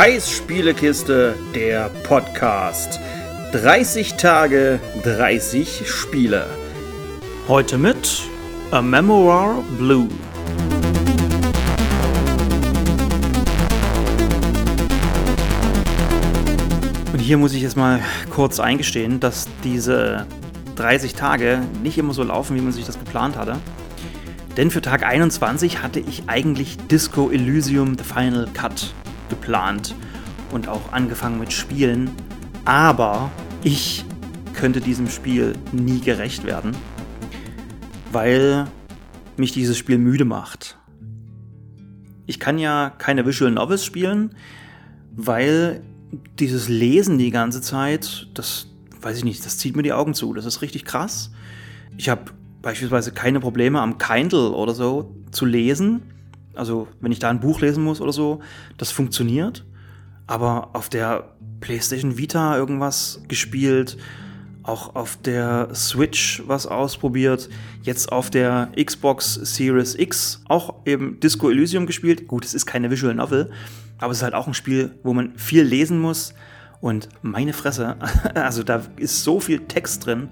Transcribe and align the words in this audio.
Kais 0.00 0.30
Spielekiste, 0.30 1.34
der 1.54 1.90
Podcast. 2.04 2.98
30 3.52 4.14
Tage, 4.14 4.80
30 5.04 5.82
Spiele. 5.86 6.46
Heute 7.46 7.76
mit 7.76 8.22
A 8.70 8.80
Memoir 8.80 9.62
Blue. 9.76 10.08
Und 17.12 17.18
hier 17.18 17.36
muss 17.36 17.52
ich 17.52 17.60
jetzt 17.60 17.76
mal 17.76 18.00
kurz 18.30 18.58
eingestehen, 18.58 19.20
dass 19.20 19.48
diese 19.62 20.26
30 20.76 21.12
Tage 21.12 21.60
nicht 21.82 21.98
immer 21.98 22.14
so 22.14 22.22
laufen, 22.22 22.56
wie 22.56 22.62
man 22.62 22.72
sich 22.72 22.86
das 22.86 22.98
geplant 22.98 23.36
hatte. 23.36 23.58
Denn 24.56 24.70
für 24.70 24.80
Tag 24.80 25.04
21 25.04 25.82
hatte 25.82 26.00
ich 26.00 26.22
eigentlich 26.26 26.78
Disco 26.78 27.28
Elysium 27.28 27.98
The 27.98 28.04
Final 28.04 28.48
Cut 28.54 28.94
geplant 29.30 29.94
und 30.52 30.68
auch 30.68 30.92
angefangen 30.92 31.38
mit 31.38 31.52
Spielen. 31.52 32.10
Aber 32.66 33.30
ich 33.62 34.04
könnte 34.52 34.80
diesem 34.80 35.08
Spiel 35.08 35.54
nie 35.72 36.00
gerecht 36.00 36.44
werden, 36.44 36.76
weil 38.12 38.66
mich 39.36 39.52
dieses 39.52 39.78
Spiel 39.78 39.96
müde 39.96 40.26
macht. 40.26 40.78
Ich 42.26 42.38
kann 42.38 42.58
ja 42.58 42.90
keine 42.90 43.26
Visual 43.26 43.50
Novels 43.50 43.84
spielen, 43.84 44.34
weil 45.16 45.82
dieses 46.38 46.68
Lesen 46.68 47.18
die 47.18 47.30
ganze 47.30 47.60
Zeit, 47.60 48.28
das 48.34 48.66
weiß 49.00 49.18
ich 49.18 49.24
nicht, 49.24 49.44
das 49.44 49.58
zieht 49.58 49.76
mir 49.76 49.82
die 49.82 49.92
Augen 49.92 50.14
zu. 50.14 50.34
Das 50.34 50.44
ist 50.44 50.62
richtig 50.62 50.84
krass. 50.84 51.32
Ich 51.96 52.08
habe 52.08 52.32
beispielsweise 52.62 53.12
keine 53.12 53.40
Probleme 53.40 53.80
am 53.80 53.98
Kindle 53.98 54.50
oder 54.50 54.74
so 54.74 55.14
zu 55.30 55.46
lesen. 55.46 56.02
Also 56.54 56.88
wenn 57.00 57.12
ich 57.12 57.18
da 57.18 57.30
ein 57.30 57.40
Buch 57.40 57.60
lesen 57.60 57.84
muss 57.84 58.00
oder 58.00 58.12
so, 58.12 58.40
das 58.76 58.90
funktioniert. 58.90 59.64
Aber 60.26 60.70
auf 60.74 60.88
der 60.88 61.34
PlayStation 61.60 62.16
Vita 62.16 62.56
irgendwas 62.56 63.22
gespielt, 63.28 63.96
auch 64.62 64.94
auf 64.94 65.16
der 65.16 65.74
Switch 65.74 66.42
was 66.46 66.66
ausprobiert, 66.66 67.48
jetzt 67.82 68.12
auf 68.12 68.30
der 68.30 68.70
Xbox 68.82 69.34
Series 69.34 69.94
X 69.94 70.42
auch 70.48 70.74
eben 70.84 71.18
Disco 71.20 71.50
Elysium 71.50 71.86
gespielt. 71.86 72.28
Gut, 72.28 72.44
es 72.44 72.54
ist 72.54 72.66
keine 72.66 72.90
Visual 72.90 73.14
Novel, 73.14 73.50
aber 73.98 74.12
es 74.12 74.18
ist 74.18 74.22
halt 74.22 74.34
auch 74.34 74.46
ein 74.46 74.54
Spiel, 74.54 74.98
wo 75.02 75.12
man 75.12 75.36
viel 75.36 75.62
lesen 75.62 76.00
muss. 76.00 76.34
Und 76.80 77.08
meine 77.22 77.52
Fresse, 77.52 77.96
also 78.34 78.62
da 78.62 78.82
ist 78.96 79.24
so 79.24 79.40
viel 79.40 79.60
Text 79.60 80.06
drin, 80.06 80.28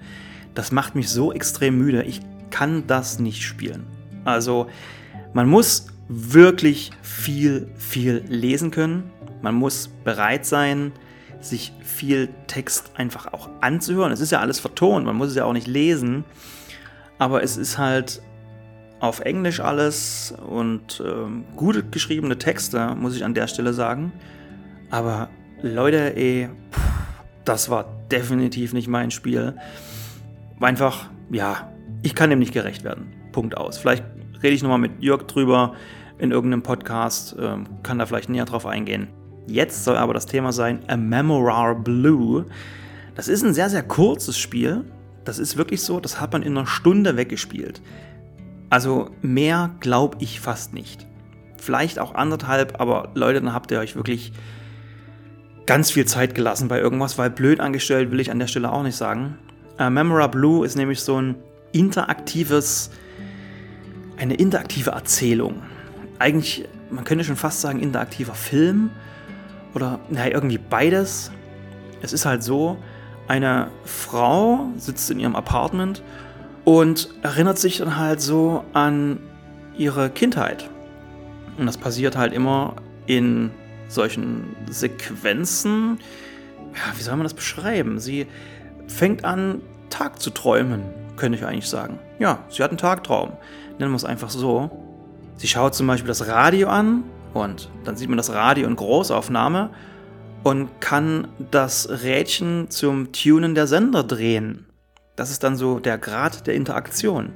das 0.55 0.72
macht 0.72 0.94
mich 0.94 1.08
so 1.08 1.32
extrem 1.32 1.78
müde. 1.78 2.03
Ich 2.05 2.20
kann 2.50 2.86
das 2.86 3.19
nicht 3.19 3.42
spielen. 3.42 3.86
Also 4.25 4.69
man 5.32 5.48
muss 5.48 5.86
wirklich 6.09 6.91
viel, 7.03 7.69
viel 7.77 8.25
lesen 8.28 8.70
können. 8.70 9.11
Man 9.42 9.55
muss 9.55 9.89
bereit 10.05 10.47
sein, 10.47 10.92
sich 11.41 11.73
viel 11.83 12.28
Text 12.47 12.92
einfach 12.97 13.33
auch 13.33 13.48
anzuhören. 13.61 14.11
Es 14.11 14.20
ist 14.20 14.33
ja 14.33 14.41
alles 14.41 14.59
vertont, 14.59 15.06
man 15.06 15.17
muss 15.17 15.28
es 15.28 15.37
ja 15.37 15.45
auch 15.45 15.53
nicht 15.53 15.67
lesen. 15.67 16.25
Aber 17.19 17.42
es 17.42 17.56
ist 17.56 17.78
halt 17.78 18.23
auf 19.00 19.20
Englisch 19.20 19.61
alles 19.61 20.34
und 20.48 21.03
ähm, 21.05 21.45
gut 21.55 21.92
geschriebene 21.92 22.39
Texte, 22.39 22.95
muss 22.97 23.15
ich 23.15 23.25
an 23.25 23.34
der 23.34 23.47
Stelle 23.47 23.72
sagen. 23.72 24.12
Aber 24.91 25.28
Leute, 25.62 26.17
ey, 26.17 26.48
pff, 26.72 26.81
das 27.45 27.70
war 27.70 27.84
definitiv 28.11 28.72
nicht 28.72 28.89
mein 28.89 29.11
Spiel. 29.11 29.55
Einfach, 30.61 31.11
ja, 31.31 31.72
ich 32.03 32.15
kann 32.15 32.31
dem 32.31 32.39
nicht 32.41 32.53
gerecht 32.53 32.83
werden. 32.83 33.12
Punkt 33.33 33.56
aus. 33.56 33.78
Vielleicht 33.78 34.05
rede 34.43 34.55
ich 34.55 34.62
nochmal 34.62 34.78
mit 34.78 35.00
Jörg 35.00 35.22
drüber 35.25 35.75
in 36.19 36.30
irgendeinem 36.30 36.62
Podcast, 36.62 37.36
ähm, 37.38 37.66
kann 37.83 37.98
da 37.98 38.06
vielleicht 38.06 38.28
näher 38.28 38.44
drauf 38.44 38.66
eingehen. 38.66 39.08
Jetzt 39.47 39.84
soll 39.84 39.97
aber 39.97 40.14
das 40.14 40.27
Thema 40.27 40.52
sein 40.52 40.80
A 40.88 40.97
Memoir 40.97 41.75
Blue. 41.75 42.47
Das 43.15 43.28
ist 43.28 43.43
ein 43.43 43.54
sehr, 43.54 43.70
sehr 43.70 43.82
kurzes 43.82 44.38
Spiel. 44.38 44.84
Das 45.25 45.38
ist 45.38 45.56
wirklich 45.56 45.82
so, 45.82 46.00
das 46.00 46.20
hat 46.20 46.32
man 46.32 46.43
in 46.43 46.56
einer 46.56 46.66
Stunde 46.66 47.16
weggespielt. 47.16 47.81
Also 48.70 49.10
mehr 49.22 49.70
glaube 49.81 50.19
ich 50.20 50.41
fast 50.41 50.75
nicht. 50.75 51.06
Vielleicht 51.56 51.98
auch 51.98 52.15
anderthalb, 52.15 52.81
aber 52.81 53.10
Leute, 53.14 53.41
dann 53.41 53.54
habt 53.54 53.70
ihr 53.70 53.81
euch 53.81 53.97
wirklich 53.97 54.32
ganz 55.66 55.91
viel 55.91 56.06
Zeit 56.06 56.34
gelassen 56.34 56.69
bei 56.69 56.81
irgendwas, 56.81 57.19
weil 57.19 57.31
blöd 57.31 57.60
angestellt 57.60 58.10
will 58.10 58.20
ich 58.20 58.31
an 58.31 58.38
der 58.38 58.47
Stelle 58.47 58.72
auch 58.72 58.82
nicht 58.82 58.97
sagen. 58.97 59.38
Äh, 59.78 59.91
Memora 59.91 60.26
Blue 60.26 60.64
ist 60.64 60.76
nämlich 60.76 61.00
so 61.00 61.20
ein 61.20 61.37
interaktives, 61.72 62.91
eine 64.16 64.34
interaktive 64.34 64.91
Erzählung. 64.91 65.62
Eigentlich, 66.19 66.69
man 66.91 67.05
könnte 67.05 67.25
schon 67.25 67.37
fast 67.37 67.61
sagen, 67.61 67.81
interaktiver 67.81 68.34
Film 68.34 68.91
oder 69.75 70.01
naja, 70.09 70.34
irgendwie 70.34 70.59
beides. 70.59 71.31
Es 72.03 72.12
ist 72.12 72.27
halt 72.27 72.43
so, 72.43 72.79
eine 73.29 73.69
Frau 73.84 74.69
sitzt 74.77 75.11
in 75.11 75.21
ihrem 75.21 75.37
Apartment 75.37 76.03
und 76.65 77.11
erinnert 77.23 77.59
sich 77.59 77.79
dann 77.79 77.97
halt 77.97 78.21
so 78.21 78.65
an 78.73 79.21
ihre 79.77 80.11
Kindheit. 80.11 80.69
Und 81.56 81.67
das 81.67 81.77
passiert 81.77 82.17
halt 82.17 82.33
immer 82.33 82.77
in 83.06 83.50
solchen 83.89 84.56
Sequenzen. 84.69 85.99
Ja, 86.75 86.97
wie 86.97 87.03
soll 87.03 87.17
man 87.17 87.25
das 87.25 87.35
beschreiben? 87.35 87.99
Sie 87.99 88.27
fängt 88.87 89.25
an, 89.25 89.61
Tag 89.91 90.21
zu 90.21 90.31
träumen, 90.31 90.83
könnte 91.17 91.39
ich 91.39 91.45
eigentlich 91.45 91.69
sagen. 91.69 91.99
Ja, 92.19 92.41
sie 92.49 92.62
hat 92.62 92.71
einen 92.71 92.79
Tagtraum. 92.79 93.33
Nennen 93.79 93.93
wir 93.93 93.97
es 93.97 94.05
einfach 94.05 94.31
so. 94.31 94.71
Sie 95.38 95.49
schaut 95.49 95.75
zum 95.75 95.87
Beispiel 95.87 96.09
das 96.09 96.26
Radio 96.26 96.69
an 96.69 97.04
und 97.32 97.71
dann 97.84 97.97
sieht 97.97 98.10
man 98.10 98.19
das 98.19 98.31
Radio 98.32 98.69
in 98.69 98.76
Großaufnahme 98.76 99.71
und 100.44 100.81
kann 100.81 101.28
das 101.50 101.88
Rädchen 102.03 102.69
zum 102.69 103.12
Tunen 103.12 103.54
der 103.54 103.66
Sender 103.66 104.04
drehen. 104.04 104.66
Das 105.16 105.31
ist 105.31 105.43
dann 105.43 105.56
so 105.56 105.78
der 105.78 105.97
Grad 105.97 106.47
der 106.47 106.54
Interaktion. 106.54 107.31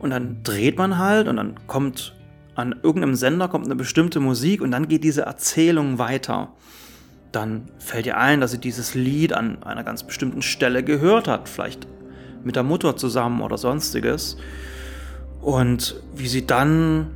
Und 0.00 0.10
dann 0.10 0.42
dreht 0.42 0.76
man 0.76 0.98
halt 0.98 1.26
und 1.26 1.36
dann 1.36 1.66
kommt 1.66 2.14
an 2.54 2.74
irgendeinem 2.82 3.14
Sender 3.14 3.48
kommt 3.48 3.64
eine 3.64 3.74
bestimmte 3.74 4.20
Musik 4.20 4.60
und 4.60 4.70
dann 4.70 4.86
geht 4.86 5.02
diese 5.02 5.22
Erzählung 5.22 5.98
weiter 5.98 6.52
dann 7.34 7.68
fällt 7.78 8.06
ihr 8.06 8.16
ein, 8.16 8.40
dass 8.40 8.52
sie 8.52 8.58
dieses 8.58 8.94
Lied 8.94 9.32
an 9.32 9.62
einer 9.62 9.84
ganz 9.84 10.04
bestimmten 10.04 10.42
Stelle 10.42 10.82
gehört 10.82 11.28
hat, 11.28 11.48
vielleicht 11.48 11.86
mit 12.44 12.56
der 12.56 12.62
Mutter 12.62 12.96
zusammen 12.96 13.40
oder 13.40 13.58
sonstiges. 13.58 14.36
Und 15.44 16.02
wie 16.14 16.28
sie 16.28 16.46
dann 16.46 17.14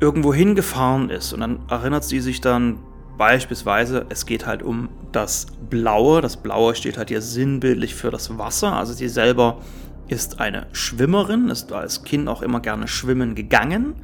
irgendwo 0.00 0.32
hingefahren 0.32 1.10
ist 1.10 1.32
und 1.32 1.40
dann 1.40 1.60
erinnert 1.68 2.04
sie 2.04 2.20
sich 2.20 2.40
dann 2.40 2.78
beispielsweise, 3.18 4.06
es 4.08 4.26
geht 4.26 4.46
halt 4.46 4.62
um 4.62 4.88
das 5.12 5.46
Blaue. 5.68 6.20
Das 6.20 6.36
Blaue 6.36 6.74
steht 6.74 6.96
halt 6.98 7.08
hier 7.08 7.20
sinnbildlich 7.20 7.94
für 7.94 8.10
das 8.10 8.38
Wasser. 8.38 8.72
Also 8.74 8.92
sie 8.92 9.08
selber 9.08 9.58
ist 10.06 10.40
eine 10.40 10.66
Schwimmerin, 10.72 11.50
ist 11.50 11.72
als 11.72 12.04
Kind 12.04 12.28
auch 12.28 12.42
immer 12.42 12.60
gerne 12.60 12.88
schwimmen 12.88 13.34
gegangen. 13.34 13.96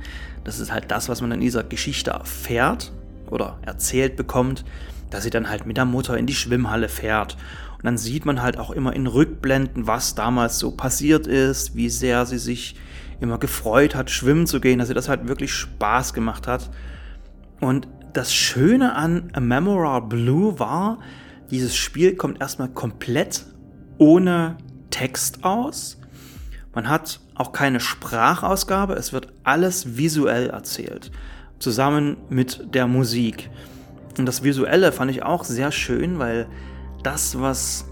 Das 0.42 0.58
ist 0.60 0.72
halt 0.72 0.90
das, 0.90 1.08
was 1.08 1.20
man 1.20 1.32
in 1.32 1.40
dieser 1.40 1.62
Geschichte 1.62 2.10
erfährt 2.10 2.92
oder 3.30 3.58
erzählt 3.62 4.16
bekommt 4.16 4.64
dass 5.14 5.22
sie 5.22 5.30
dann 5.30 5.48
halt 5.48 5.64
mit 5.64 5.76
der 5.76 5.84
Mutter 5.84 6.18
in 6.18 6.26
die 6.26 6.34
Schwimmhalle 6.34 6.88
fährt. 6.88 7.36
Und 7.76 7.84
dann 7.84 7.98
sieht 7.98 8.26
man 8.26 8.42
halt 8.42 8.58
auch 8.58 8.70
immer 8.70 8.94
in 8.94 9.06
Rückblenden, 9.06 9.86
was 9.86 10.14
damals 10.16 10.58
so 10.58 10.72
passiert 10.72 11.26
ist, 11.26 11.76
wie 11.76 11.88
sehr 11.88 12.26
sie 12.26 12.38
sich 12.38 12.74
immer 13.20 13.38
gefreut 13.38 13.94
hat, 13.94 14.10
schwimmen 14.10 14.46
zu 14.46 14.60
gehen, 14.60 14.78
dass 14.78 14.88
ihr 14.88 14.94
das 14.94 15.08
halt 15.08 15.28
wirklich 15.28 15.52
Spaß 15.52 16.14
gemacht 16.14 16.46
hat. 16.46 16.70
Und 17.60 17.88
das 18.12 18.34
Schöne 18.34 18.94
an 18.94 19.30
A 19.32 19.40
Memoir 19.40 20.08
Blue 20.08 20.58
war, 20.58 20.98
dieses 21.50 21.76
Spiel 21.76 22.16
kommt 22.16 22.40
erstmal 22.40 22.68
komplett 22.68 23.46
ohne 23.98 24.56
Text 24.90 25.44
aus. 25.44 25.98
Man 26.74 26.88
hat 26.88 27.20
auch 27.34 27.52
keine 27.52 27.80
Sprachausgabe, 27.80 28.94
es 28.94 29.12
wird 29.12 29.28
alles 29.44 29.96
visuell 29.96 30.50
erzählt, 30.50 31.10
zusammen 31.58 32.16
mit 32.28 32.74
der 32.74 32.86
Musik. 32.86 33.50
Und 34.18 34.26
das 34.26 34.42
Visuelle 34.42 34.92
fand 34.92 35.10
ich 35.10 35.22
auch 35.22 35.44
sehr 35.44 35.72
schön, 35.72 36.18
weil 36.18 36.46
das, 37.02 37.40
was 37.40 37.86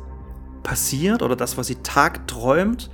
passiert 0.62 1.22
oder 1.22 1.36
das, 1.36 1.58
was 1.58 1.66
sie 1.66 1.76
tagträumt, 1.82 2.90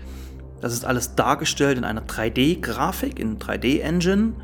das 0.61 0.73
ist 0.73 0.85
alles 0.85 1.15
dargestellt 1.15 1.79
in 1.79 1.85
einer 1.85 2.03
3D-Grafik, 2.03 3.19
in 3.19 3.39
3D-Engine. 3.39 4.35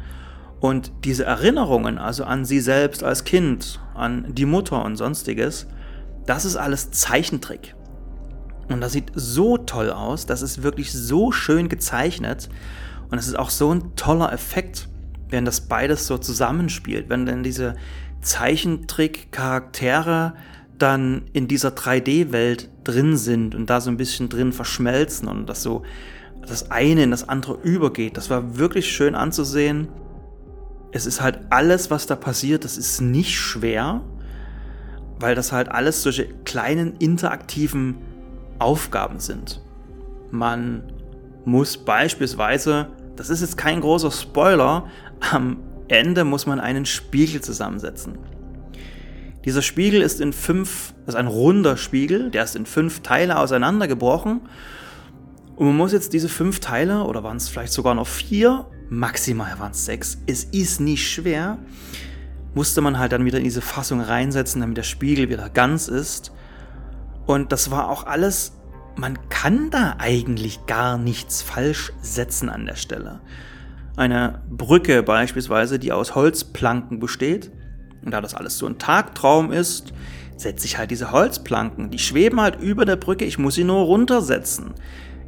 Und 0.60 0.92
diese 1.04 1.24
Erinnerungen, 1.24 1.98
also 1.98 2.24
an 2.24 2.44
sie 2.44 2.60
selbst 2.60 3.04
als 3.04 3.24
Kind, 3.24 3.80
an 3.94 4.34
die 4.34 4.46
Mutter 4.46 4.84
und 4.84 4.96
sonstiges, 4.96 5.66
das 6.26 6.44
ist 6.44 6.56
alles 6.56 6.90
Zeichentrick. 6.90 7.74
Und 8.68 8.80
das 8.80 8.92
sieht 8.92 9.12
so 9.14 9.58
toll 9.58 9.90
aus, 9.90 10.26
das 10.26 10.42
ist 10.42 10.62
wirklich 10.62 10.92
so 10.92 11.32
schön 11.32 11.68
gezeichnet. 11.68 12.48
Und 13.10 13.18
es 13.18 13.26
ist 13.28 13.38
auch 13.38 13.50
so 13.50 13.74
ein 13.74 13.94
toller 13.96 14.32
Effekt, 14.32 14.88
wenn 15.28 15.44
das 15.44 15.60
beides 15.62 16.06
so 16.06 16.16
zusammenspielt, 16.16 17.10
wenn 17.10 17.26
dann 17.26 17.42
diese 17.42 17.74
Zeichentrick-Charaktere 18.22 20.32
dann 20.78 21.22
in 21.32 21.48
dieser 21.48 21.70
3D-Welt 21.70 22.70
drin 22.84 23.16
sind 23.16 23.54
und 23.54 23.70
da 23.70 23.80
so 23.80 23.90
ein 23.90 23.96
bisschen 23.96 24.28
drin 24.28 24.52
verschmelzen 24.52 25.28
und 25.28 25.46
das 25.46 25.62
so 25.62 25.82
das 26.42 26.70
eine 26.70 27.04
in 27.04 27.10
das 27.10 27.28
andere 27.28 27.58
übergeht. 27.62 28.16
Das 28.16 28.28
war 28.28 28.58
wirklich 28.58 28.92
schön 28.92 29.14
anzusehen. 29.14 29.88
Es 30.92 31.06
ist 31.06 31.20
halt 31.20 31.40
alles, 31.50 31.90
was 31.90 32.06
da 32.06 32.16
passiert, 32.16 32.64
das 32.64 32.76
ist 32.76 33.00
nicht 33.00 33.38
schwer. 33.38 34.02
weil 35.20 35.34
das 35.34 35.52
halt 35.52 35.70
alles 35.70 36.02
solche 36.02 36.26
kleinen 36.44 36.96
interaktiven 36.96 37.96
Aufgaben 38.58 39.20
sind. 39.20 39.62
Man 40.30 40.92
muss 41.44 41.76
beispielsweise, 41.76 42.88
das 43.16 43.30
ist 43.30 43.40
jetzt 43.40 43.56
kein 43.56 43.80
großer 43.80 44.10
Spoiler, 44.10 44.86
am 45.32 45.58
Ende 45.88 46.24
muss 46.24 46.46
man 46.46 46.60
einen 46.60 46.86
Spiegel 46.86 47.40
zusammensetzen. 47.40 48.18
Dieser 49.44 49.62
Spiegel 49.62 50.00
ist 50.00 50.20
in 50.20 50.32
fünf, 50.32 50.94
das 51.04 51.14
ist 51.14 51.20
ein 51.20 51.26
runder 51.26 51.76
Spiegel, 51.76 52.30
der 52.30 52.44
ist 52.44 52.56
in 52.56 52.64
fünf 52.64 53.00
Teile 53.00 53.38
auseinandergebrochen. 53.38 54.40
Und 55.56 55.66
man 55.66 55.76
muss 55.76 55.92
jetzt 55.92 56.12
diese 56.12 56.28
fünf 56.28 56.60
Teile, 56.60 57.04
oder 57.04 57.22
waren 57.22 57.36
es 57.36 57.48
vielleicht 57.48 57.72
sogar 57.72 57.94
noch 57.94 58.06
vier, 58.06 58.66
maximal 58.88 59.58
waren 59.58 59.72
es 59.72 59.84
sechs, 59.84 60.18
es 60.26 60.44
ist 60.44 60.80
nicht 60.80 61.08
schwer, 61.08 61.58
musste 62.54 62.80
man 62.80 62.98
halt 62.98 63.12
dann 63.12 63.24
wieder 63.24 63.38
in 63.38 63.44
diese 63.44 63.60
Fassung 63.60 64.00
reinsetzen, 64.00 64.60
damit 64.60 64.76
der 64.76 64.82
Spiegel 64.82 65.28
wieder 65.28 65.50
ganz 65.50 65.88
ist. 65.88 66.32
Und 67.26 67.52
das 67.52 67.70
war 67.70 67.90
auch 67.90 68.06
alles, 68.06 68.52
man 68.96 69.28
kann 69.28 69.70
da 69.70 69.96
eigentlich 69.98 70.66
gar 70.66 70.98
nichts 70.98 71.42
falsch 71.42 71.92
setzen 72.00 72.48
an 72.48 72.64
der 72.64 72.76
Stelle. 72.76 73.20
Eine 73.96 74.42
Brücke 74.48 75.02
beispielsweise, 75.02 75.78
die 75.78 75.92
aus 75.92 76.14
Holzplanken 76.14 76.98
besteht, 76.98 77.52
und 78.04 78.10
da 78.10 78.20
das 78.20 78.34
alles 78.34 78.58
so 78.58 78.66
ein 78.66 78.78
Tagtraum 78.78 79.52
ist, 79.52 79.92
setze 80.36 80.66
ich 80.66 80.78
halt 80.78 80.90
diese 80.90 81.12
Holzplanken. 81.12 81.90
Die 81.90 81.98
schweben 81.98 82.40
halt 82.40 82.60
über 82.60 82.84
der 82.84 82.96
Brücke, 82.96 83.24
ich 83.24 83.38
muss 83.38 83.54
sie 83.54 83.64
nur 83.64 83.84
runtersetzen. 83.84 84.74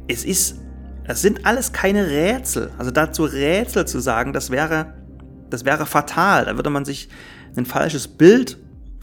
Es 0.07 0.23
ist, 0.23 0.61
das 1.05 1.21
sind 1.21 1.45
alles 1.45 1.71
keine 1.71 2.07
Rätsel. 2.07 2.71
Also 2.77 2.91
dazu 2.91 3.23
Rätsel 3.23 3.85
zu 3.85 3.99
sagen, 3.99 4.33
das 4.33 4.51
wäre, 4.51 4.93
das 5.49 5.65
wäre 5.65 5.85
fatal. 5.85 6.45
Da 6.45 6.55
würde 6.55 6.69
man 6.69 6.85
sich 6.85 7.09
ein 7.55 7.65
falsches 7.65 8.07
Bild 8.07 8.57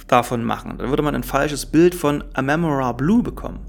davon 0.07 0.45
machen. 0.45 0.77
Da 0.79 0.89
würde 0.89 1.03
man 1.03 1.15
ein 1.15 1.23
falsches 1.23 1.67
Bild 1.67 1.95
von 1.95 2.25
A 2.35 2.43
Memora 2.43 2.93
Blue 2.93 3.23
bekommen. 3.23 3.61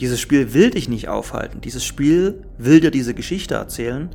Dieses 0.00 0.20
Spiel 0.20 0.54
will 0.54 0.70
dich 0.70 0.88
nicht 0.88 1.08
aufhalten. 1.08 1.60
Dieses 1.60 1.84
Spiel 1.84 2.44
will 2.56 2.80
dir 2.80 2.92
diese 2.92 3.14
Geschichte 3.14 3.54
erzählen. 3.54 4.10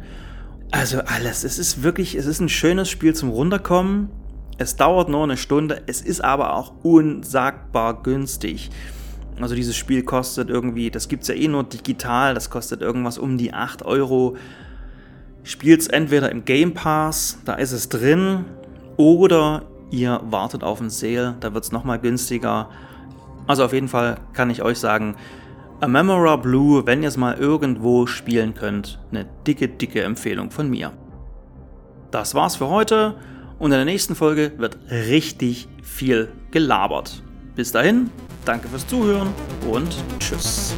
Also 0.71 1.01
alles. 1.01 1.43
Es 1.43 1.59
ist 1.59 1.83
wirklich, 1.83 2.15
es 2.15 2.25
ist 2.25 2.39
ein 2.39 2.49
schönes 2.49 2.89
Spiel 2.89 3.13
zum 3.13 3.29
Runterkommen. 3.29 4.09
Es 4.57 4.75
dauert 4.75 5.09
nur 5.09 5.23
eine 5.23 5.37
Stunde, 5.37 5.81
es 5.87 6.01
ist 6.01 6.23
aber 6.23 6.55
auch 6.55 6.73
unsagbar 6.83 8.03
günstig. 8.03 8.69
Also 9.41 9.55
dieses 9.55 9.75
Spiel 9.75 10.03
kostet 10.03 10.49
irgendwie, 10.49 10.91
das 10.91 11.07
gibt 11.07 11.23
es 11.23 11.29
ja 11.29 11.35
eh 11.35 11.47
nur 11.47 11.63
digital, 11.63 12.35
das 12.35 12.49
kostet 12.49 12.81
irgendwas 12.81 13.17
um 13.17 13.37
die 13.37 13.53
8 13.53 13.83
Euro. 13.83 14.37
Spielt 15.43 15.81
es 15.81 15.87
entweder 15.87 16.31
im 16.31 16.45
Game 16.45 16.73
Pass, 16.73 17.39
da 17.45 17.55
ist 17.55 17.71
es 17.71 17.89
drin, 17.89 18.45
oder 18.95 19.63
ihr 19.89 20.21
wartet 20.23 20.63
auf 20.63 20.79
den 20.79 20.89
Sale, 20.89 21.35
da 21.39 21.53
wird 21.53 21.63
es 21.63 21.71
nochmal 21.71 21.99
günstiger. 21.99 22.69
Also 23.47 23.65
auf 23.65 23.73
jeden 23.73 23.87
Fall 23.87 24.17
kann 24.33 24.49
ich 24.49 24.61
euch 24.61 24.77
sagen, 24.77 25.15
A 25.81 25.87
Memora 25.87 26.37
Blue, 26.37 26.85
wenn 26.85 27.01
ihr 27.01 27.09
es 27.09 27.17
mal 27.17 27.35
irgendwo 27.35 28.05
spielen 28.05 28.53
könnt, 28.53 28.99
eine 29.11 29.25
dicke, 29.45 29.67
dicke 29.67 30.03
Empfehlung 30.03 30.51
von 30.51 30.69
mir. 30.69 30.93
Das 32.11 32.35
war's 32.35 32.55
für 32.55 32.69
heute. 32.69 33.15
Und 33.63 33.71
in 33.71 33.77
der 33.77 33.85
nächsten 33.85 34.13
Folge 34.13 34.51
wird 34.57 34.77
richtig 34.91 35.69
viel 35.81 36.27
gelabert. 36.51 37.23
Bis 37.55 37.71
dahin, 37.71 38.09
danke 38.43 38.67
fürs 38.67 38.85
Zuhören 38.85 39.29
und 39.71 39.95
tschüss. 40.19 40.73